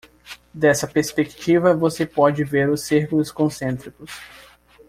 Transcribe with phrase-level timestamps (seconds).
[0.51, 4.09] Dessa perspectiva, você pode ver os círculos concêntricos.